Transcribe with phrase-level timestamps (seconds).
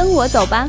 [0.00, 0.66] 跟我走吧。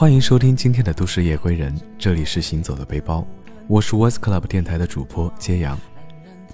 [0.00, 3.22] 欢迎收听今天的都市夜归人，这里是行走的背包，
[3.66, 5.78] 我是 Voice Club 电台的主播揭阳。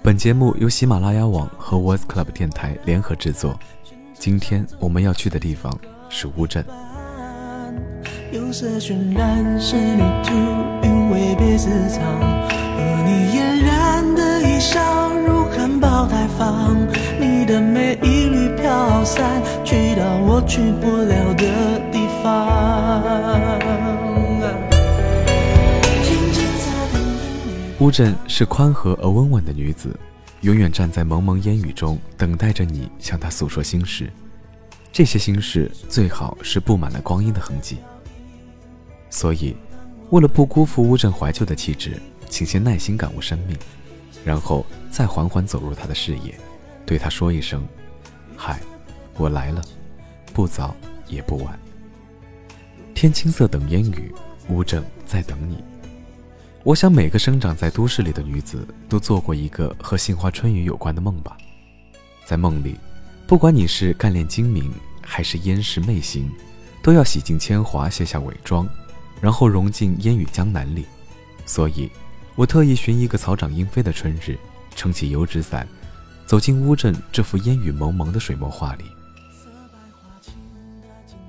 [0.03, 3.57] 本节目由喜马拉雅网和 Voice Club 电台联合制作。
[4.15, 5.73] 今天我们要去的地方
[6.09, 6.65] 是乌镇。
[8.33, 10.33] 有色渲染是旅途，
[10.83, 14.77] 韵味别私藏，和你嫣然的一笑
[15.25, 16.75] 如含苞待放，
[17.17, 21.66] 你的每一缕飘散，去到我去不了的
[27.79, 29.95] 乌镇是宽和而温婉的女子，
[30.41, 34.11] 永远站在蒙蒙烟雨中，等待着你向她诉说心事。
[34.91, 37.77] 这些心事最好是布满了光阴的痕迹。
[39.11, 39.55] 所以，
[40.09, 43.55] 为了不辜负乌镇怀旧的气质，请先耐心感悟生命，
[44.25, 46.33] 然后再缓缓走入她的视野，
[46.83, 47.63] 对她说一声
[48.35, 48.59] ：“嗨，
[49.17, 49.63] 我来了，
[50.33, 50.75] 不早
[51.07, 51.59] 也不晚。”
[52.95, 54.11] 天青色等烟雨，
[54.49, 55.63] 乌镇在等你。
[56.67, 61.37] 我想，每个生长在都市里的女子都做过一个和杏花春雨有关的梦吧。
[62.25, 62.75] 在梦里，
[63.25, 64.69] 不管你是干练精明，
[65.01, 66.29] 还是烟视媚行，
[66.83, 68.67] 都要洗尽铅华，卸下伪装，
[69.21, 70.85] 然后融进烟雨江南里。
[71.45, 71.89] 所以，
[72.35, 74.37] 我特意寻一个草长莺飞的春日，
[74.75, 75.65] 撑起油纸伞，
[76.25, 78.83] 走进乌镇这幅烟雨蒙蒙的水墨画里。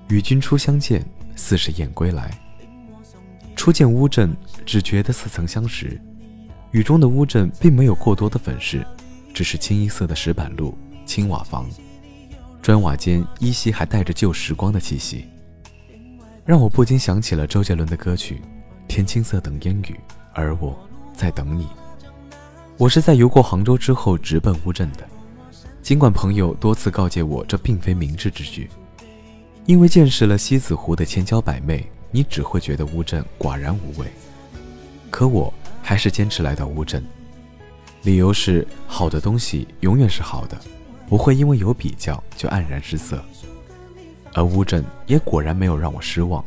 [0.09, 2.37] 与君初相见，似是燕归来。
[3.59, 6.01] 初见乌镇，只觉得似曾相识。
[6.71, 8.87] 雨中的乌镇并没有过多的粉饰，
[9.35, 11.69] 只是清一色的石板路、青瓦房，
[12.63, 15.25] 砖瓦间依稀还带着旧时光的气息，
[16.45, 18.37] 让我不禁想起了周杰伦的歌曲
[18.87, 19.93] 《天青色等烟雨》，
[20.33, 20.79] 而我
[21.13, 21.67] 在等你。
[22.77, 25.05] 我是在游过杭州之后直奔乌镇的，
[25.83, 28.71] 尽管朋友多次告诫我这并非明智之举，
[29.67, 31.85] 因为见识了西子湖的千娇百媚。
[32.11, 34.07] 你只会觉得乌镇寡然无味，
[35.11, 35.53] 可我
[35.83, 37.05] 还是坚持来到乌镇，
[38.03, 40.59] 理由是好的东西永远是好的，
[41.09, 43.23] 不会因为有比较就黯然失色，
[44.33, 46.45] 而乌镇也果然没有让我失望。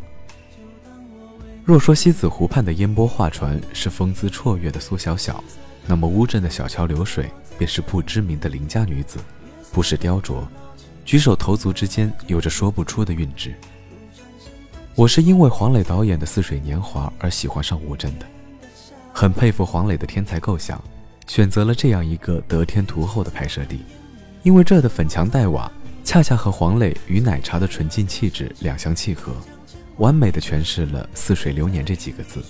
[1.63, 5.43] 若说西子湖畔的烟波画船是风姿绰约的苏小小，
[5.85, 9.19] 那么乌镇的小桥流水便是不知名的邻家女子，
[9.71, 10.43] 不是雕琢，
[11.05, 13.53] 举手投足之间有着说不出的韵致。
[14.93, 18.25] 我是因为黄磊导演的《似水年华》而喜欢上乌镇的，
[19.13, 20.83] 很佩服黄磊的天才构想，
[21.27, 23.79] 选择了这样一个得天独厚的拍摄地，
[24.43, 25.71] 因为这的粉墙黛瓦
[26.03, 29.31] 恰恰和黄磊与奶茶的纯净气质两相契合，
[29.97, 32.43] 完美的诠释了“似水流年”这几个字。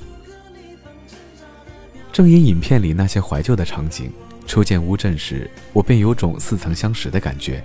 [2.11, 4.11] 正因影片里那些怀旧的场景，
[4.47, 7.63] 初见乌镇时，我便有种似曾相识的感觉，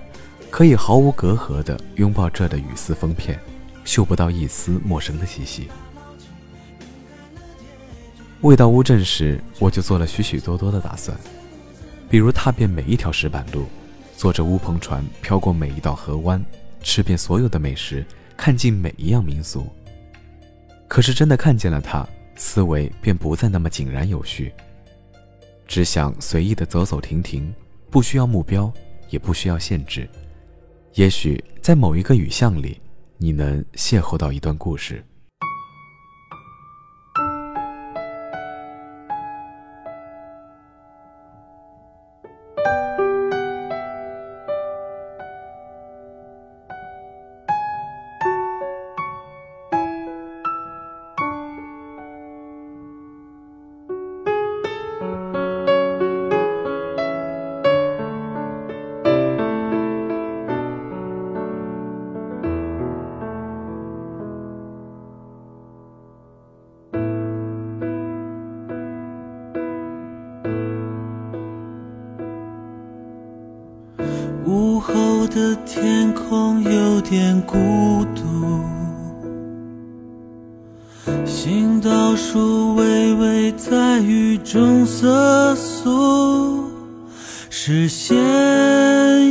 [0.50, 3.40] 可以毫无隔阂地拥抱这的雨丝风片。
[3.86, 5.68] 嗅不到一丝陌生的气息。
[8.42, 11.16] 未到乌镇时，我就做了许许多多的打算，
[12.10, 13.64] 比如踏遍每一条石板路，
[14.14, 16.44] 坐着乌篷船飘过每一道河湾，
[16.82, 18.04] 吃遍所有的美食，
[18.36, 19.66] 看尽每一样民俗。
[20.86, 24.52] 可是真的看见了它，思维便不再那么井然有序，
[25.66, 27.52] 只想随意的走走停停，
[27.90, 28.70] 不需要目标，
[29.08, 30.08] 也不需要限制。
[30.94, 32.80] 也许在某一个雨巷里。
[33.18, 35.04] 你能邂逅到一段故事。
[87.68, 88.14] 视线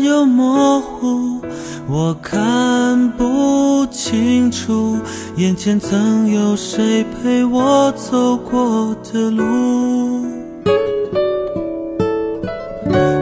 [0.04, 1.40] 又模糊，
[1.88, 4.98] 我看不清楚
[5.38, 10.26] 眼前曾有谁陪我走过的路。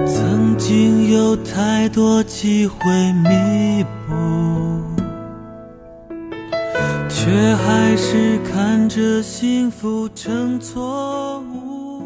[0.08, 4.16] 曾经有太多机会弥补，
[7.08, 12.02] 却还是看着幸福成错误。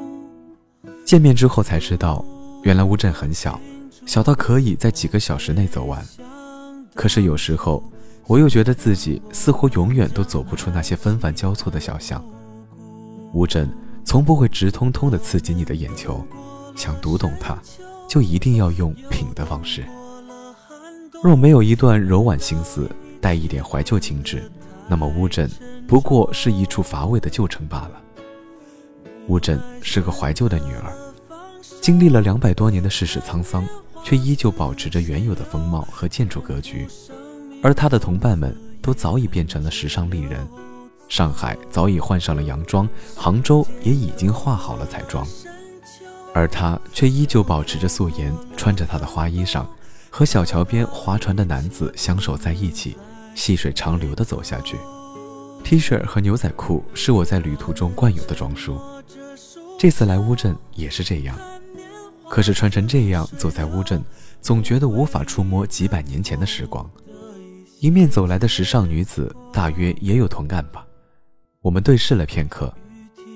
[1.05, 2.21] 见面之后才知道，
[2.67, 3.57] 原来乌镇很小，
[4.05, 6.05] 小到可以在几个小时内走完。
[6.93, 7.81] 可是有时候，
[8.25, 12.21] 我又觉得自己似乎永远都走不出那些纷繁交错的小巷。
[13.31, 13.69] 乌镇
[14.03, 16.21] 从不会直通通的刺激你的眼球，
[16.75, 17.57] 想读懂它。
[18.05, 19.85] 就一定要用品的方式。
[21.23, 22.91] 若没有一段柔婉心思，
[23.21, 24.43] 带一点怀旧情致，
[24.89, 25.49] 那么乌镇
[25.87, 28.01] 不过是一处乏味的旧城罢了。
[29.29, 30.93] 乌镇是个怀旧的女儿，
[31.87, 33.65] 经历了两百多年的世事沧桑，
[34.03, 36.85] 却依旧保持着原有的风貌和建筑格局。
[37.63, 40.45] 而他的同伴们都早已变成了时尚丽人，
[41.07, 45.25] 上海早已换上了洋装，杭州也已经化好了彩妆。
[46.33, 49.65] 而他却依旧保持着素颜，穿着他的花衣裳，
[50.09, 52.97] 和小桥边划船的男子相守在一起，
[53.33, 54.75] 细水长流地走下去。
[55.63, 58.77] T 恤和牛仔裤是我在旅途中惯有的装束，
[59.79, 61.33] 这次来乌镇也是这样。
[62.29, 64.03] 可是穿成这样走在乌镇，
[64.41, 66.89] 总觉得无法触摸几百年前的时光。
[67.81, 70.85] 迎面走来的时尚女子大约也有同感吧。
[71.61, 72.73] 我们对视了片刻，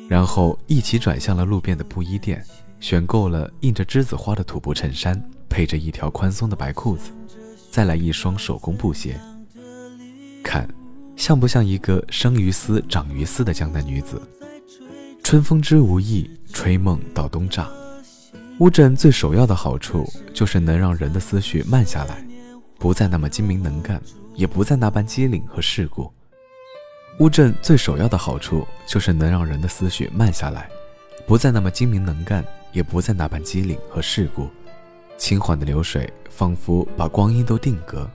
[0.08, 2.44] 然后一起转向了路边的布衣店。
[2.80, 7.12] 选购了印着栀子花的土布衬衫，配着一条宽松的白裤子，
[7.70, 9.22] 再来一双手工布鞋。
[10.44, 10.68] 看，
[11.16, 14.20] 像不像一个生于斯、长于斯的江南女子？
[15.22, 17.68] 春风知无意，吹梦到东栅。
[18.62, 22.24] 乌镇最首要的好处就是能让人的思绪慢下来，
[22.78, 24.00] 不再那么精明能干，
[24.36, 26.14] 也不再那般机灵和世故。
[27.18, 30.70] 乌镇最首要的好处就是能让人的思绪慢下来，
[31.26, 32.46] 不再那么精明能干。
[32.72, 34.48] 也不再那般机灵和世故，
[35.18, 38.08] 轻缓的流水仿佛把光阴都定格，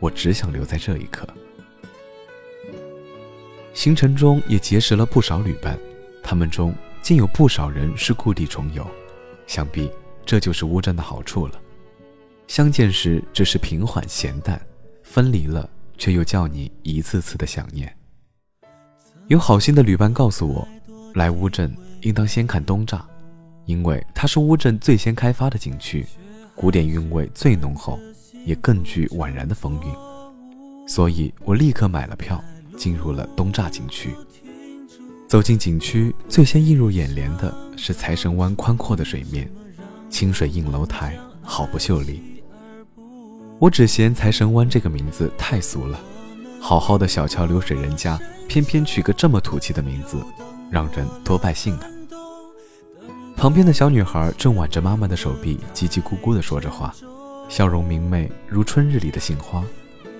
[0.00, 1.24] 我只想留在这一刻。
[3.72, 5.78] 行程中也结识了不少旅伴，
[6.24, 8.84] 他们中竟有不少人是故地重游，
[9.46, 9.90] 想必
[10.24, 11.60] 这就是乌镇的好处了。
[12.46, 14.60] 相见时只是平缓闲淡，
[15.02, 17.94] 分离了却又叫你一次次的想念。
[19.28, 20.66] 有好心的旅伴告诉我，
[21.14, 23.00] 来乌镇应当先看东栅。
[23.64, 26.04] 因为它是乌镇最先开发的景区，
[26.56, 27.96] 古典韵味最浓厚，
[28.44, 32.42] 也更具宛然的风韵，所以我立刻买了票，
[32.76, 34.10] 进入了东栅景区。
[35.32, 39.50] 走进景区，最先映入眼帘的是财神湾宽阔的水面，
[40.10, 42.42] 清水映楼台，好不秀丽。
[43.58, 45.98] 我只嫌财神湾这个名字太俗了，
[46.60, 50.22] 好好的小桥流水人家，偏偏取个这么土气的名字，
[50.70, 51.90] 让人多败兴的。
[53.34, 56.94] 旁边的小女孩正挽着妈妈的手臂，叽叽咕咕地说着话，
[57.48, 59.64] 笑容明媚如春日里的杏花。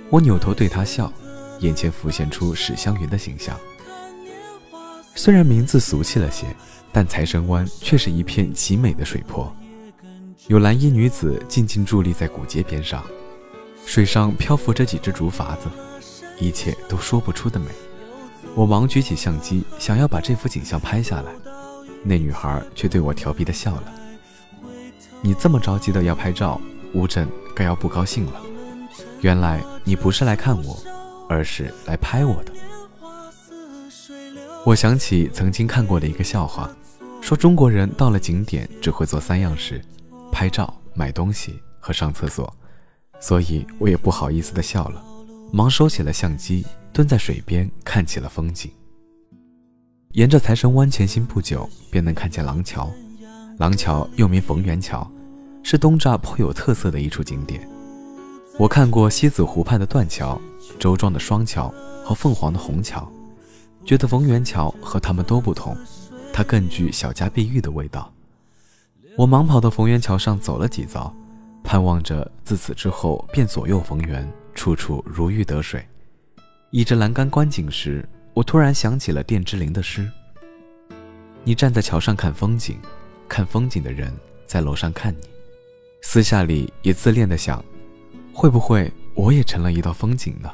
[0.09, 1.13] 我扭头对她笑，
[1.59, 3.55] 眼前浮现出史湘云的形象。
[5.15, 6.47] 虽然名字俗气了些，
[6.91, 9.55] 但财神湾却是一片极美的水泊，
[10.49, 13.05] 有蓝衣女子静静伫立在古街边上，
[13.87, 15.69] 水上漂浮着几只竹筏子，
[16.39, 17.67] 一切都说不出的美。
[18.55, 21.33] 我忙举起相机，想要把这幅景象拍下来。
[22.03, 23.85] 那女孩却对我调皮地笑了。
[25.21, 26.61] 你这么着急的要拍照，
[26.95, 28.41] 乌镇该要不高兴了。
[29.21, 30.83] 原来你不是来看我，
[31.29, 32.53] 而是来拍我的。
[34.65, 36.71] 我想起曾经看过的一个笑话，
[37.21, 39.83] 说中国人到了景点只会做三样事：
[40.31, 42.53] 拍照、买东西和上厕所。
[43.21, 45.05] 所以我也不好意思地笑了，
[45.53, 48.71] 忙收起了相机，蹲在水边看起了风景。
[50.13, 52.91] 沿着财神湾前行不久，便能看见廊桥。
[53.59, 55.09] 廊桥又名逢源桥，
[55.63, 57.69] 是东栅颇有特色的一处景点。
[58.59, 60.41] 我看过西子湖畔的断桥、
[60.79, 61.73] 周庄的双桥
[62.05, 63.11] 和凤凰的虹桥，
[63.85, 65.77] 觉得逢源桥和他们都不同，
[66.33, 68.13] 它更具小家碧玉的味道。
[69.17, 71.15] 我忙跑到逢源桥上走了几遭，
[71.63, 75.87] 盼望着自此之后便左右逢源，处处如鱼得水。
[76.71, 78.09] 倚着栏杆观景时。
[78.35, 80.11] 我突然想起了卞之琳的诗
[81.45, 82.81] ：“你站在桥上看风景，
[83.29, 84.11] 看风景的人
[84.47, 85.21] 在楼上看你。”
[86.01, 87.63] 私下里也自恋的想：
[88.33, 90.51] 会不会我也成了一道风景呢？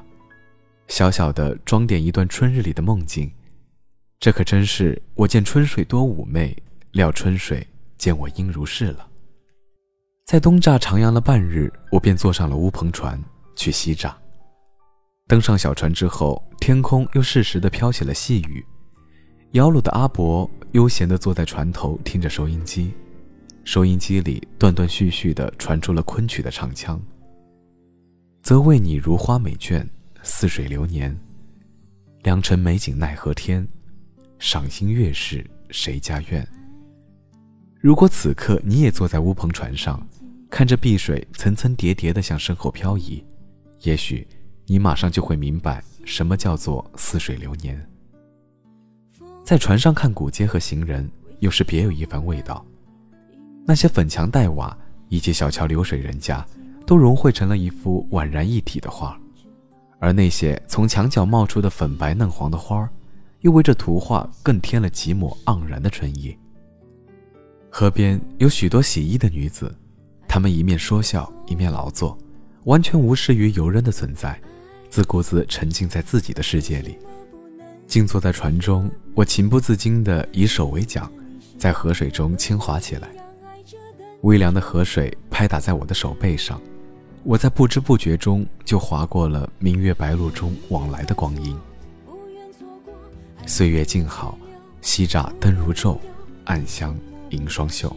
[0.89, 3.31] 小小的装点一段春日里的梦境，
[4.19, 6.57] 这可真是我见春水多妩媚，
[6.93, 7.67] 料春水
[7.97, 9.07] 见我应如是了。
[10.27, 13.23] 在东栅徜徉了半日，我便坐上了乌篷船
[13.55, 14.13] 去西栅。
[15.27, 18.65] 登上小船之后，天空又适时的飘起了细雨。
[19.53, 22.93] 摇橹的阿伯悠闲地坐在船头，听着收音机，
[23.65, 27.01] 收音机里断断续续地传出了昆曲的唱腔。
[28.43, 29.87] 则为你如花美眷，
[30.29, 31.17] 似水流年。
[32.23, 33.67] 良辰美景奈何天，
[34.39, 36.47] 赏心悦事谁家院？
[37.81, 40.07] 如果此刻你也坐在乌篷船上，
[40.51, 43.25] 看着碧水层层叠叠的向身后漂移，
[43.81, 44.25] 也许。
[44.71, 47.83] 你马上就会明白什么叫做似水流年。
[49.43, 52.63] 在船上看古街和行人，又是别有一番味道。
[53.65, 54.77] 那些粉墙黛瓦
[55.09, 56.47] 以及小桥流水人家，
[56.87, 59.19] 都融汇成了一幅宛然一体的画。
[59.99, 62.89] 而那些从墙角冒出的粉白嫩黄的花儿，
[63.41, 66.37] 又为这图画更添了几抹盎然的春意。
[67.71, 69.75] 河边有许多洗衣的女子，
[70.27, 72.17] 她们一面说笑，一面劳作，
[72.65, 74.41] 完全无视于游人的存在。
[74.91, 76.97] 自顾自沉浸在自己的世界里，
[77.87, 81.07] 静坐在船中，我情不自禁地以手为桨，
[81.59, 83.09] 在河水中轻划起来。
[84.23, 86.59] 微凉的河水拍打在我的手背上，
[87.29, 91.55] 我在不知不觉中就划过了明月白露中往来的光阴。
[93.45, 94.39] 岁月静好，
[94.81, 95.99] 西栅灯如昼，
[96.47, 96.97] 暗香
[97.29, 97.95] 迎双袖。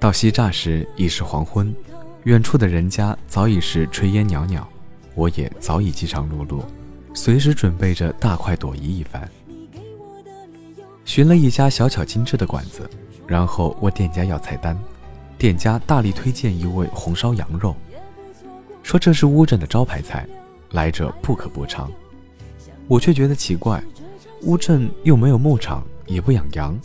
[0.00, 1.72] 到西栅时已是黄昏，
[2.24, 4.66] 远处的人家早已是炊烟袅袅。
[5.14, 6.60] 我也早已饥肠辘辘，
[7.14, 9.30] 随时准备着大快朵颐一番。
[11.04, 12.90] 寻了一家小巧精致的馆子，
[13.28, 14.76] 然后问店家要菜单，
[15.38, 17.74] 店家大力推荐一味红烧羊肉，
[18.82, 20.26] 说这是乌镇的招牌菜，
[20.70, 21.90] 来者不可不尝。
[22.88, 23.82] 我却觉得奇怪，
[24.42, 26.78] 乌镇又没有牧场，也不养羊，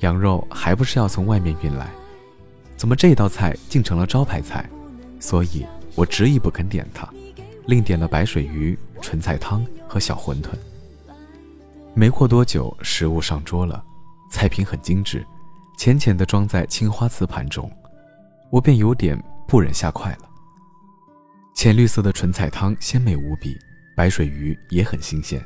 [0.00, 1.88] 羊肉还不是要从外面运来，
[2.76, 4.68] 怎么这道菜竟成了招牌菜？
[5.18, 5.64] 所以
[5.94, 7.08] 我执意不肯点它。
[7.66, 10.48] 另点了白水鱼、纯菜汤和小馄饨。
[11.94, 13.82] 没过多久，食物上桌了，
[14.30, 15.24] 菜品很精致，
[15.76, 17.70] 浅浅的装在青花瓷盘中，
[18.50, 20.28] 我便有点不忍下筷了。
[21.54, 23.56] 浅绿色的纯菜汤鲜美无比，
[23.96, 25.44] 白水鱼也很新鲜，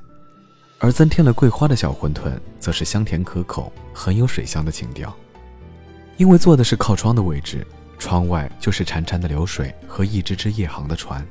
[0.78, 5.14] 而增添了桂花的小馄饨则是香甜可口，很有水乡的情调。
[6.16, 7.66] 因为坐的是靠窗的位置，
[7.99, 11.26] 窗外就是潺潺的流水和一只只夜航的船。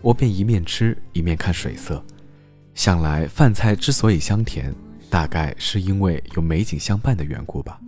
[0.00, 2.04] 我便一面吃一面看水色，
[2.74, 4.74] 想来饭菜之所以香甜，
[5.08, 7.80] 大概是因为有美景相伴的缘故吧。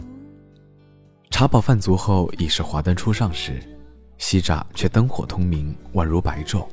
[1.34, 3.60] 茶饱饭足后，已是华灯初上时，
[4.18, 6.64] 西栅却灯火通明，宛如白昼，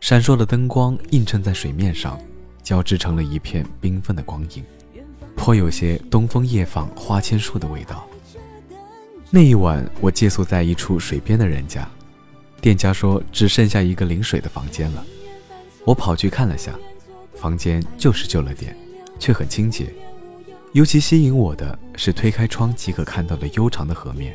[0.00, 2.18] 闪烁的灯光映衬在水面上，
[2.62, 4.64] 交织成了一片缤纷的光影，
[5.36, 8.08] 颇有些东风夜放花千树的味道。
[9.28, 11.86] 那一晚，我借宿在一处水边的人家。
[12.62, 15.04] 店家说只剩下一个临水的房间了，
[15.84, 16.72] 我跑去看了下，
[17.34, 18.74] 房间就是旧了点，
[19.18, 19.92] 却很清洁。
[20.72, 24.34] 尤其吸引我的是推开窗即可看到的悠长的河面。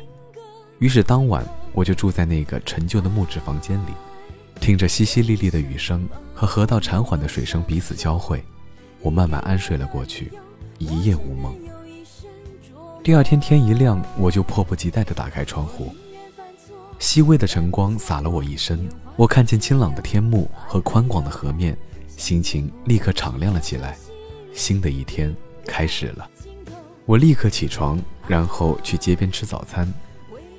[0.78, 3.90] 于是当晚我就住在那个陈旧的木质房间里，
[4.60, 8.40] 听着淅淅沥沥的雨声和河道潺缓的水声彼此交汇，
[9.00, 10.30] 我慢慢安睡了过去，
[10.78, 11.52] 一夜无梦。
[13.02, 15.92] 第二天天一亮，我就迫不及待地打开窗户。
[17.00, 21.76] 细微的晨光洒了我一身，我看见清朗的天幕和宽广的河面，
[22.16, 23.96] 心情立刻敞亮了起来。
[24.52, 25.34] 新的一天
[25.68, 26.28] 开始了，
[27.04, 29.86] 我立刻起床，然后去街边吃早餐。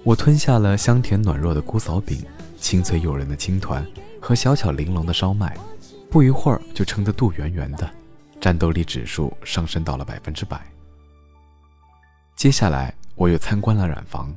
[0.03, 2.23] 我吞下了香甜暖糯的姑嫂饼、
[2.57, 3.85] 清脆诱人的青团
[4.21, 5.57] 和小巧玲珑的烧麦，
[6.09, 7.89] 不一会儿就撑得肚圆圆的，
[8.39, 10.61] 战斗力指数上升到了百分之百。
[12.37, 14.33] 接下来，我又参观了染房。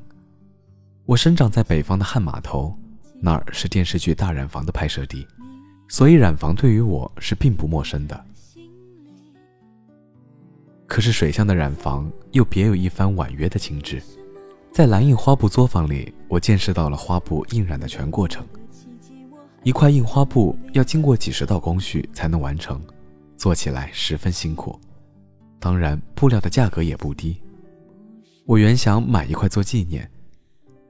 [1.07, 2.77] 我生长在北方的汉码头，
[3.21, 5.27] 那儿是电视剧《大染坊》的拍摄地，
[5.89, 8.25] 所以染坊对于我是并不陌生的。
[10.93, 14.03] 可是水乡的染坊又别有一番婉约的情致，
[14.75, 18.47] 在蓝印花布作坊里，我见识到了花布印染的全过程。
[19.63, 22.79] 一块印花布要经过几十道工序才能完成，
[23.39, 24.79] 做起来十分辛苦。
[25.59, 27.41] 当然，布料的价格也不低。
[28.45, 30.07] 我原想买一块做纪念。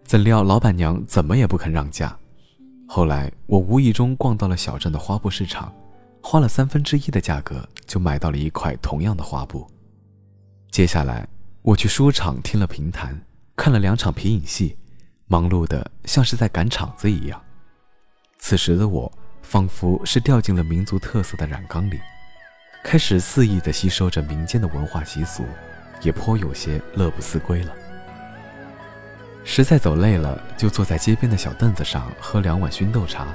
[0.02, 2.18] 怎料老板娘怎么也不肯让价，
[2.88, 5.72] 后来我无意中逛到了小镇的花布市场，
[6.20, 9.64] 花了三分之一的价格就买到了一块同样的花布。
[10.72, 11.28] 接下来
[11.60, 13.20] 我去书场听了评弹，
[13.54, 14.74] 看了两场皮影戏，
[15.26, 17.38] 忙碌的像是在赶场子一样。
[18.38, 19.12] 此时的我，
[19.42, 22.00] 仿佛是掉进了民族特色的染缸里，
[22.82, 25.44] 开始肆意地吸收着民间的文化习俗，
[26.00, 27.70] 也颇有些乐不思归了。
[29.44, 33.26] 实在走累了，就坐在街边的小凳子上喝两碗熏豆茶，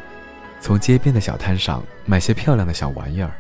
[0.60, 3.32] 从街边的小摊上买些漂亮的小玩意儿，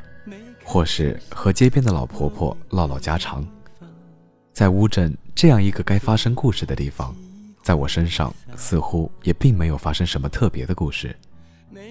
[0.63, 3.43] 或是和街边的老婆婆唠唠家常。
[4.57, 7.15] 在乌镇这样一个该发生故事的地方，
[7.61, 11.15] 在我身上似乎也并没有发生什么特别的故事。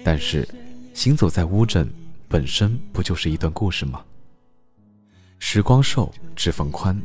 [0.03, 0.45] 但是，
[0.93, 1.89] 行走在乌镇
[2.27, 4.03] 本身不就是一段故事吗？
[5.39, 7.01] 时光瘦，指缝宽，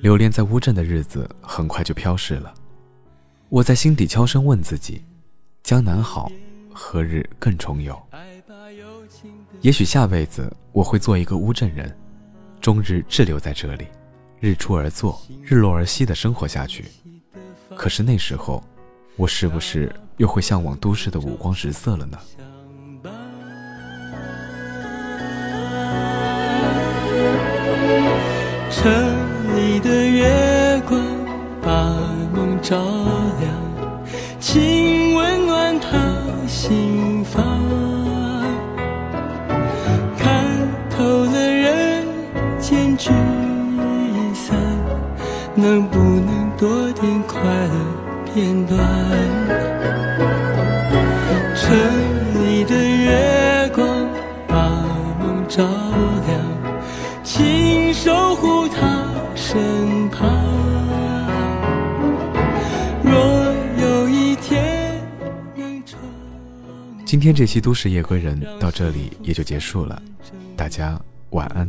[0.00, 2.54] 流连在乌镇的日子很快就飘逝了。
[3.50, 5.04] 我在心底悄声问自己：
[5.62, 6.32] 江南好，
[6.72, 7.94] 何日更重游？
[9.60, 11.94] 也许下辈子我会做一个乌镇人，
[12.58, 13.86] 终日滞留在这里，
[14.40, 16.84] 日出而作，日落而息的生活下去。
[17.74, 18.62] 可是那时候，
[19.16, 22.18] 我是不是又会向往都市的五光十色了呢？
[28.70, 31.02] 城里的月光
[31.60, 31.70] 把
[32.32, 32.76] 梦照
[33.40, 33.68] 亮。
[34.38, 36.14] 请温暖他
[36.46, 37.44] 心房，
[48.38, 48.78] 片段？
[51.56, 51.74] 城
[52.46, 53.84] 里的月光
[54.46, 54.68] 把
[55.18, 55.64] 梦照
[56.24, 56.40] 亮，
[57.24, 60.28] 请守护他身旁。
[67.04, 70.00] 今天这期《都市夜归人》到这里也就结束了，
[70.56, 70.96] 大家
[71.30, 71.68] 晚安。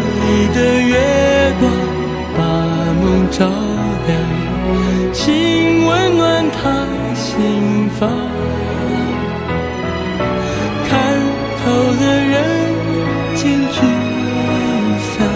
[0.31, 0.95] 城里的月
[1.59, 1.69] 光
[2.37, 2.41] 把
[3.01, 3.45] 梦照
[4.07, 4.09] 亮，
[5.11, 8.09] 请温暖他心房。
[10.87, 10.89] 看
[11.59, 12.33] 透了人
[13.35, 13.75] 间聚
[15.11, 15.27] 散，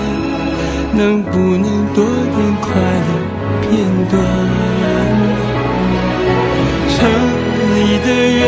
[0.94, 3.10] 能不能多点快乐？
[3.64, 3.68] 片
[4.10, 4.14] 段，
[6.96, 6.96] 城
[7.76, 8.42] 里的月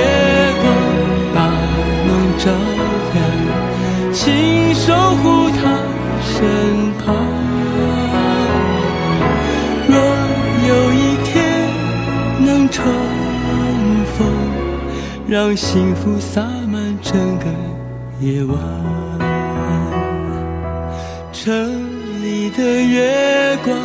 [0.62, 0.66] 光
[1.36, 1.38] 把
[2.08, 2.08] 梦
[2.38, 2.46] 照
[6.38, 6.46] 身
[7.00, 7.16] 旁。
[9.88, 9.96] 若
[10.68, 11.34] 有一天
[12.46, 12.84] 能重
[14.16, 14.18] 逢，
[15.28, 17.46] 让幸福洒满整个
[18.20, 18.56] 夜晚，
[21.34, 21.50] 城
[22.22, 23.76] 里的月光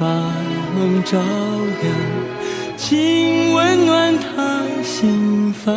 [0.00, 0.06] 把。
[0.74, 1.18] 梦照
[1.82, 1.94] 亮，
[2.78, 5.76] 请温暖他心房。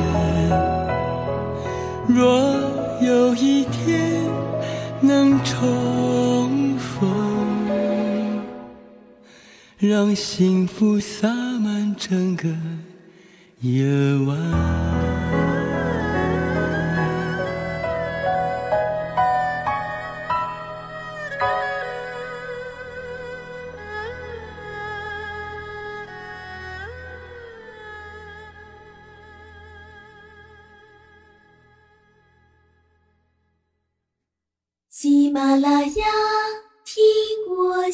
[2.07, 2.55] 若
[3.01, 4.23] 有一天
[5.01, 8.41] 能重逢，
[9.77, 12.49] 让幸福洒满整个
[13.61, 13.85] 夜
[14.27, 15.00] 晚。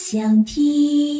[0.09, 1.16] 想听。